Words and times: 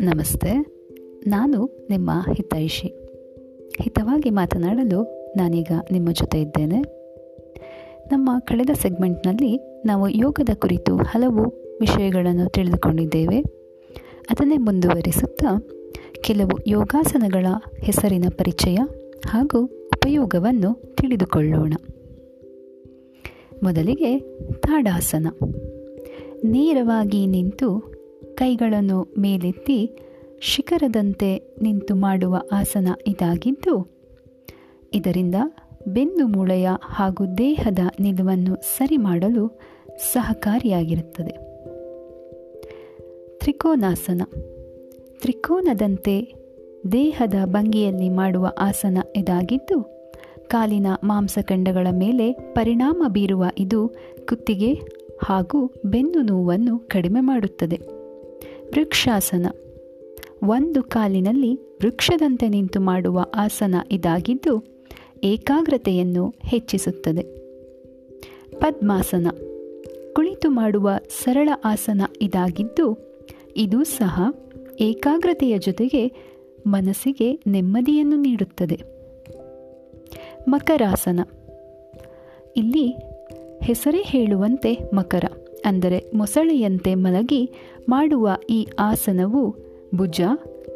ನಮಸ್ತೆ, 0.00 0.52
ನಾನು 1.26 1.86
ನಿಮ್ಮ 1.90 2.10
ಹಿತೈಷಿ. 2.36 2.86
ಹಿತವಾಗಿ 3.82 4.30
ಮಾತನಾಡಲು 4.30 5.30
ನಾನೀಗ 5.36 5.72
ನಿಮ್ಮ 5.92 6.08
ಜೊತೆ 6.12 6.40
ಇದ್ದೇನೆ. 6.40 6.80
ನಮ್ಮ 8.12 8.30
ಕಳೆದ 8.38 8.70
ಸೆಗ್ಮೆಂಟ್ನಲ್ಲಿ 8.72 9.82
ನಾವು 9.86 10.08
ಯೋಗದ 10.08 10.48
ಕುರಿತು 10.54 10.96
ಹಲವು 10.96 11.42
ವಿಷಯಗಳನ್ನು 11.80 12.48
ತಿಳಿದುಕೊಂಡಿದ್ದೇವೆ. 12.48 13.38
ಅದನ್ನೇ 14.30 14.56
ಮುಂದುವರಿಸುತ್ತಾ, 14.56 15.68
ಕೆಲವು 16.22 16.58
ಯೋಗಾಸನಗಳ 16.66 17.46
ಹೆಸರಿನ 17.82 18.24
ಪರಿಚಯ 18.38 18.76
ಹಾಗೂ 19.26 19.64
ಉಪಯೋಗವನ್ನು 19.86 20.94
ತಿಳಿದುಕೊಳ್ಳೋಣ. 20.96 21.72
ಮೊದಲಿಗೆ 23.62 24.18
ತಾಡಾಸನ 24.60 25.26
ನೇರವಾಗಿ 26.44 27.26
ನಿಂತು 27.26 27.80
ಕೈಗಳನ್ನು 28.34 29.14
ಮೇಲೆತ್ತಿ 29.18 29.98
ಶಿಖರದಂತೆ 30.40 31.56
ನಿಂತು 31.62 31.94
ಮಾಡುವ 31.94 32.40
ಆಸನ 32.52 32.88
ಇದಾಗಿದ್ದು, 33.06 33.88
ಇದರಿಂದ 34.94 35.34
ಬೆನ್ನು 35.88 36.26
ಮೂಳೆಯ 36.26 36.68
ಹಾಗೂ 36.82 37.38
ದೇಹದ 37.38 37.78
ನಿಲುವನ್ನು 38.00 38.56
ಸರಿ 38.76 38.96
ಮಾಡಲು 38.96 39.60
ಸಹಕಾರಿಯಾಗಿರುತ್ತದೆ. 40.12 41.34
ತ್ರಿಕೋನಾಸನ. 43.38 44.22
ತ್ರಿಕೋನದಂತೆ 45.20 46.34
ದೇಹದ 46.92 47.34
ಭಂಗಿಯಲ್ಲಿ 47.44 48.08
ಮಾಡುವ 48.08 48.52
ಆಸನ 48.58 48.98
ಇದಾಗಿದ್ದು 49.16 49.99
ಕಾಲಿನ 50.50 50.86
ಮಾಂಸಖಂಡಗಳ 51.04 51.86
ಮೇಲೆ 51.90 52.32
ಪರಿಣಾಮ 52.32 53.02
ಬೀರುವ 53.08 53.44
ಇದು 53.58 53.88
ಕುತ್ತಿಗೆ 54.28 54.72
ಹಾಗೂ 55.24 55.74
ಬೆನ್ನು 55.84 56.22
ನೋವನ್ನು 56.22 56.78
ಕಡಿಮೆ 56.78 57.20
ಮಾಡುತ್ತದೆ. 57.20 57.76
ವೃಕ್ಷಾಸನ. 58.70 59.46
ಒಂದು 60.42 60.82
ಕಾಲಿನಲ್ಲಿ 60.82 61.54
ವೃಕ್ಷದಂತೆ 61.54 62.48
ನಿಂತು 62.48 62.80
ಮಾಡುವ 62.80 63.26
ಆಸನ 63.34 63.74
ಇದಾಗಿದ್ದು 63.90 64.64
ಏಕಾಗ್ರತೆಯನ್ನು 65.24 66.34
ಹೆಚ್ಚಿಸುತ್ತದೆ. 66.40 67.22
ಪದ್ಮಾಸನ. 68.58 69.26
ಕುಳಿತು 70.12 70.50
ಮಾಡುವ 70.50 70.90
ಸರಳ 71.24 71.48
ಆಸನ 71.64 72.00
ಇದಾಗಿದ್ದು 72.22 73.16
ಇದು 73.56 73.84
ಸಹ 73.84 74.22
ಏಕಾಗ್ರತೆಯ 74.80 75.58
ಜೊತೆಗೆ 75.58 76.12
ಮನಸ್ಸಿಗೆ 76.66 77.40
ನೆಮ್ಮದಿಯನ್ನು 77.46 78.16
ನೀಡುತ್ತದೆ. 78.16 78.99
ಮಕರಾಸನ. 80.48 81.20
ಇಲ್ಲಿ 82.56 82.96
ಹೆಸರೇ 83.62 84.02
ಹೇಳುವಂತೆ 84.06 84.78
ಮಕರ, 84.94 85.24
ಅಂದರೆ 85.66 86.10
ಮೊಸಳೆಯಂತೆ 86.14 86.94
ಮಲಗಿ 86.94 87.50
ಮಾಡುವ 87.88 88.30
ಈ 88.50 88.66
ಆಸನವು 88.78 89.56
ಭುಜ, 89.94 90.20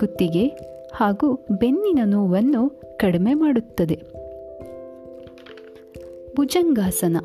ಕುತ್ತಿಗೆ 0.01 0.47
ಹಾಗೂ 0.95 1.35
ಬೆನ್ನಿನ 1.35 1.99
ನೋವನ್ನು 2.05 2.69
ಕಡಿಮೆ 2.97 3.35
ಮಾಡುತ್ತದೆ. 3.35 4.01
ಭುಜಂಗಾಸನ. 6.37 7.17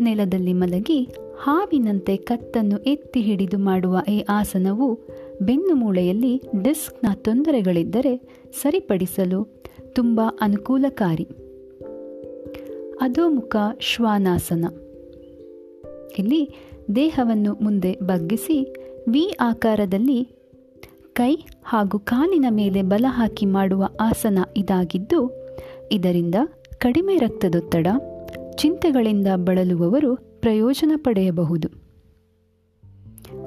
ನೆಲದಲ್ಲಿ 0.00 0.52
ಮಲಗಿ 0.52 1.08
ಹಾವಿನಂತೆ 1.42 2.16
ಕತ್ತನ್ನು 2.16 2.78
ಎತ್ತಿ 2.78 3.20
ಹಿಡಿದು 3.20 3.58
ಮಾಡುವ 3.58 3.98
ಈ 4.08 4.24
ಆಸನವು 4.28 4.98
ಬೆನ್ನು 5.42 5.74
ಮೂಳೆಯಲ್ಲಿ 5.74 6.42
ಡಿಸ್ಕ್ನ 6.62 7.06
ತೊಂದರೆಗಳಿದ್ದರೆ 7.14 8.44
ಸರಿಪಡಿಸಲು 8.62 9.62
ತುಂಬ 9.92 10.20
ಅನುಕೂಲಕಾರಿ. 10.40 11.28
ಅಧೋಮುಖ 13.00 13.56
ಶ್ವಾನಾಸನ. 13.80 14.64
ಇಲ್ಲಿ 16.18 16.54
ದೇಹವನ್ನು 16.96 17.52
ಮುಂದೆ 17.62 17.98
ಬಗ್ಗಿಸಿ 18.02 18.76
ವಿ 19.08 19.36
ಆಕಾರದಲ್ಲಿ 19.40 20.28
ಕೈ 21.12 21.36
ಹಾಗೂ 21.64 21.98
ಕಾಲಿನ 21.98 22.46
ಮೇಲೆ 22.50 22.82
ಬಲ 22.82 23.04
ಹಾಕಿ 23.08 23.46
ಮಾಡುವ 23.46 23.88
ಆಸನ 24.00 24.38
ಇದಾಗಿದ್ದು, 24.56 25.30
ಇದರಿಂದ 25.92 26.34
ಕಡಿಮೆ 26.78 27.16
ರಕ್ತದೊತ್ತಡ, 27.16 27.86
ಚಿಂತೆಗಳಿಂದ 28.54 29.26
ಬಳಲುವವರು 29.34 30.16
ಪ್ರಯೋಜನ 30.16 30.92
ಪಡೆಯಬಹುದು. 30.96 31.68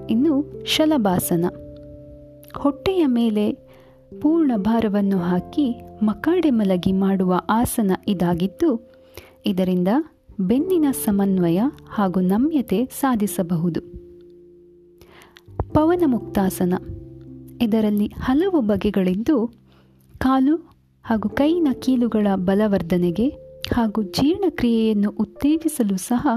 ಇನ್ನು 0.09 0.65
ಶಲಭಾಸನ. 0.65 1.45
ಹೊಟ್ಟೆಯ 2.63 3.05
ಮೇಲೆ 3.05 3.51
ಪೂರ್ಣ 4.21 4.51
ಭಾರವನ್ನು 4.55 5.17
ಹಾಕಿ 5.17 5.81
ಮಕಾಡೆ 6.03 6.49
ಮಲಗಿ 6.49 6.91
ಮಾಡುವ 6.91 7.41
ಆಸನ 7.49 7.91
ಇದಾಗಿದ್ದು, 8.07 8.93
ಇದರಿಂದ 9.45 9.87
ಬೆನ್ನಿನ 10.39 10.85
ಸಮನ್ವಯ 11.05 11.61
ಹಾಗೂ 11.89 12.19
ನಮ್ಯತೆ 12.19 12.85
ಸಾಧಿಸಬಹುದು. 12.85 13.81
ಪವನ 15.73 16.03
ಮುಕ್ತಾಸನ. 16.05 16.73
ಇದರಲ್ಲಿ 17.61 18.05
ಹಲವು 18.05 18.61
ಬಗೆಗಳಿದ್ದು, 18.61 19.47
ಕಾಲು 20.17 20.55
ಹಾಗೂ 21.03 21.29
ಕೈನ 21.29 21.67
ಕೀಲುಗಳ 21.81 22.27
ಬಲವರ್ಧನೆಗೆ 22.35 23.27
ಹಾಗೂ 23.73 24.01
ಜೀರ್ಣಕ್ರಿಯೆಯನ್ನು 24.03 25.09
ಉತ್ತೇಜಿಸಲು 25.09 25.97
ಸಹ 25.97 26.27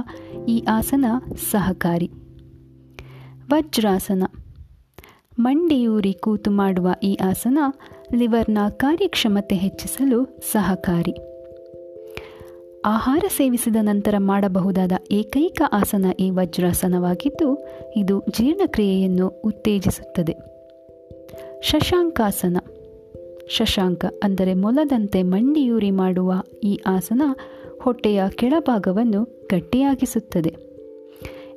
ಈ 0.48 0.64
ಆಸನ 0.68 1.04
ಸಹಕಾರಿ. 1.50 2.10
ವಜ್ರಾಸನ. 3.50 4.22
ಮಂಡಿಯೂರಿ 5.38 6.12
ಕೂತು 6.12 6.50
ಮಾಡುವ 6.50 6.88
ಈ 7.02 7.18
ಆಸನ 7.24 7.58
ಲಿವರ್ನ 8.14 8.58
ಕಾರ್ಯಕ್ಷಮತೆ 8.70 9.54
ಹೆಚ್ಚಿಸಲು 9.54 10.24
ಸಹಕಾರಿ. 10.52 11.14
ಆಹಾರ 12.84 13.24
ಸೇವಿಸಿದ 13.36 13.76
ನಂತರ 13.80 14.14
ಮಾಡಬಹುದಾದ 14.18 14.92
ಏಕೈಕ 15.10 15.62
ಆಸನ 15.72 16.06
ಈ 16.20 16.30
ವಜ್ರಾಸನವಾಗಿದ್ದು, 16.30 17.68
ಇದು 17.96 18.24
ಜೀರ್ಣಕ್ರಿಯೆಯನ್ನು 18.30 19.28
ಉತ್ತೇಜಿಸುತ್ತದೆ. 19.28 20.36
ಶಶಾಂಕಾಸನ. 21.62 22.56
ಶಶಾಂಕ 23.48 24.04
ಅಂದರೆ 24.22 24.54
ಮೊಲದಂತೆ 24.54 25.22
ಮಂಡಿಯೂರಿ 25.22 25.90
ಮಾಡುವ 25.90 26.32
ಈ 26.64 26.80
ಆಸನ 26.86 27.22
ಹೊಟ್ಟೆಯ 27.80 28.22
ಕೆಳಭಾಗವನ್ನು 28.28 29.48
ಗಟ್ಟಿಯಾಗಿಸುತ್ತದೆ. 29.52 30.54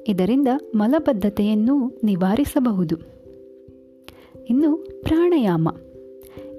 ಇದರಿಂದ 0.08 0.48
ಮಲಬದ್ಧತೆಯನ್ನು 0.76 2.00
ನಿವಾರಿಸಬಹುದು. 2.04 3.19
ಇನ್ನು 4.50 4.76
ಪ್ರಾಣಾಯಾಮ. 5.02 5.70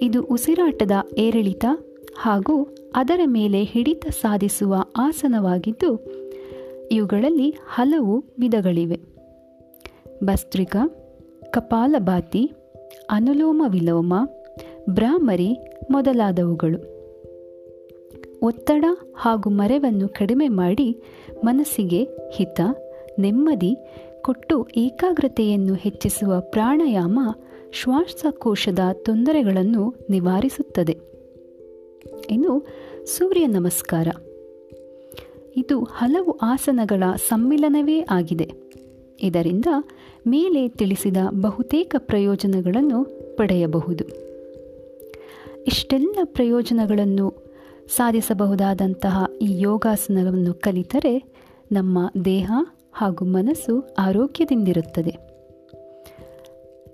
ಇದು 0.01 0.23
ಉಸಿರಾಟದ 0.23 0.91
ಏರಿಳಿತ 1.17 1.65
ಹಾಗೂ 2.17 2.75
ಅದರ 2.95 3.19
ಮೇಲೆ 3.25 3.63
ಹಿಡಿತ 3.63 4.05
ಸಾಧಿಸುವ 4.21 4.75
ಆಸನವಾಗಿದ್ದು, 4.97 5.91
ಇವುಗಳಲ್ಲಿ 6.91 7.49
ಹಲವು 7.67 8.23
ವಿಧಗಳಿವೆ. 8.39 8.99
ಭಸ್ತ್ರಿಕ 10.23 10.75
ಕಪಾಲಭಾತಿ, 11.49 12.51
ಅನುಲೋಮ 13.09 13.63
ವಿಲೋಮ, 13.67 14.13
ಭ್ರಾಮರಿ 14.89 15.51
ಮೊದಲಾದವುಗಳು. 15.91 16.79
ಒತ್ತಡ 18.41 18.85
ಹಾಗೂ 19.15 19.49
ಮರೆವನ್ನು 19.49 20.07
ಕಡಿಮೆ 20.07 20.47
ಮಾಡಿ 20.47 21.01
ಮನಸ್ಸಿಗೆ 21.43 22.07
ಹಿತ, 22.33 22.61
ನೆಮ್ಮದಿ, 23.19 23.75
ಕೊಟ್ಟು 24.21 24.67
ಏಕಾಗ್ರತೆಯನ್ನು 24.77 25.73
ಹೆಚ್ಚಿಸುವ 25.73 26.39
ಪ್ರಾಣಾಯಾಮ 26.39 27.19
ಶ್ವಾಸಕೋಶದ 27.71 28.79
ತೊಂದರೆಗಳನ್ನು 28.93 29.95
ನಿವಾರಿಸುತ್ತದೆ. 30.09 30.97
ಇನ್ನು 32.29 32.67
ಸೂರ್ಯ 33.17 33.47
ನಮಸ್ಕಾರ. 33.47 34.07
ಇದು 35.57 35.83
ಹಲವು 35.83 36.31
ಆಸನಗಳ 36.31 37.03
ಸಮ್ಮಿಲನವೇ 37.27 37.99
ಆಗಿದೆ. 37.99 38.51
ಇದರಿಂದ 39.21 39.65
ಮೇಲೆ 40.27 40.67
ತಿಳಿಸಿದ 40.67 41.17
ಬಹುತೇಕ 41.41 41.95
ಪ್ರಯೋಜನಗಳನ್ನು 41.97 43.03
ಪಡೆಯಬಹುದು. 43.37 44.03
ಇಷ್ಟೆಲ್ಲ 45.67 46.19
ಪ್ರಯೋಜನಗಳನ್ನು 46.23 47.33
ಸಾಧಿಸಬಹುದಾದಂತಹ 47.95 49.25
ಈ 49.41 49.61
ಯೋಗಾಸನವನ್ನು 49.61 50.53
ಕಲಿತರೆ 50.53 51.23
ನಮ್ಮ 51.71 52.11
ದೇಹ 52.25 52.51
ಹಾಗೂ 52.93 53.25
ಮನಸ್ಸು 53.25 53.95
ಆರೋಗ್ಯದಿಂದಿರುತ್ತದೆ. 53.99 55.30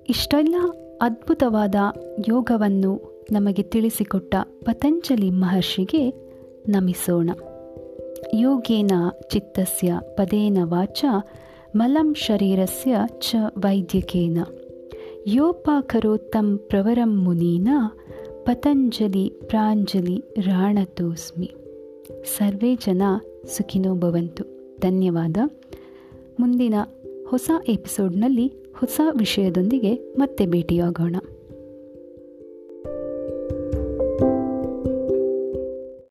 ಇಷ್ಟೆಲ್ಲ 0.10 0.56
ಅದ್ಭುತವಾದ 1.02 1.76
ಯೋಗವನ್ನು 2.30 3.24
ನಮಗೆ 3.32 3.64
ತಿಳಿಸಿಕೊಟ್ಟ 3.64 4.36
ಪತಂಜಲಿ 4.66 5.30
ಮಹರ್ಷಿಗೆ 5.30 6.10
ನಮಿಸೋಣ. 6.70 7.30
ಯೋಗೇನ 8.34 8.92
ಚಿತ್ತಸ್ಯ 9.30 9.94
ಪದೇನ 10.02 10.58
ವಾಚ, 10.64 11.06
ಮಲಂ 11.76 12.14
ಶರೀರಸ್ಯ 12.14 12.96
ಚ 13.20 13.36
ವೈದ್ಯಕೇನ. 13.58 14.38
ಯೋಪಾಕರೋತ್ತಂ 15.28 16.58
ಪ್ರವರಂ 16.58 17.24
ಮುನೀನ, 17.24 17.70
ಪತಂಜಲಿ 18.44 19.30
ಪ್ರಾಂಜಲಿ 19.30 20.24
ರಾಣತೋಸ್ಮಿ. 20.38 21.52
ಸರ್ವೇ 22.38 22.76
ಜನ 22.76 23.02
ಸುಖಿನೋ 23.58 23.96
ಭವಂತು. 23.96 24.44
ಧನ್ಯವಾದ. 24.82 25.38
ಮುಂದಿನ 26.40 26.74
ಹೊಸ 27.30 27.52
ಎಪಿಸೋಡ್ನಲ್ಲಿ 27.68 28.67
ಹೊಸ 28.80 29.02
ವಿಷಯದೊಂದಿಗೆ 29.20 29.94
ಮತ್ತೆ 29.94 30.46
ಭೇಟಿಯಾಗೋಣ. 30.46 31.16